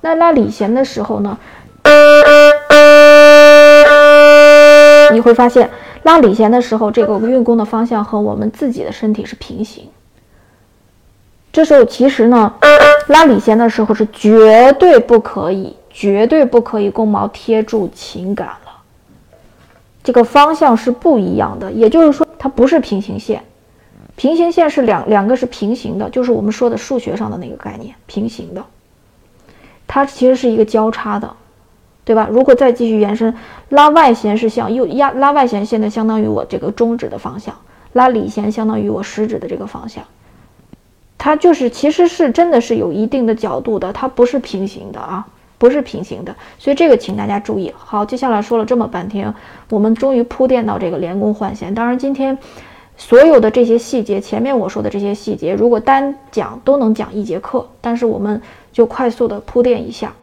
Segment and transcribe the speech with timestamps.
[0.00, 1.38] 那拉里弦的时候呢，
[5.12, 5.68] 你会发现
[6.04, 9.88] 拉里弦的时候，这个运弓的方向和我们自己的身体是平行。
[11.50, 12.54] 这时候其实呢，
[13.08, 18.54] 拉里弦的时候是绝对不可以、绝对不可以弓毛贴住琴杆了。
[20.04, 23.42] 这个方向是不一样的，也就是说它不是平行线。
[24.14, 28.64] 平行线是两两个是平行的，就是我们说的数学上的那个概念，平行的。
[29.98, 31.34] 它其实是一个交叉的，
[32.04, 32.28] 对吧？
[32.30, 33.34] 如果再继续延伸，
[33.70, 37.52] 拉外弦是向右压，拉外弦现在相当于我这个中指的方向，
[37.94, 40.04] 拉里弦相当于我食指的这个方向。
[41.18, 45.26] 它就是其实是真的是有一定的角度的，它不是平行的啊，
[45.58, 46.32] 不是平行的。
[46.60, 47.74] 所以这个请大家注意。
[47.76, 49.34] 好，接下来说了这么半天，
[49.68, 51.74] 我们终于铺垫到这个连弓换弦。
[51.74, 52.38] 当然，今天
[52.98, 58.42] 所有的这些细节，前面我说的这些细节，如果单讲都能讲一节课，但是我们。
[58.70, 60.14] 就快速的铺垫一下。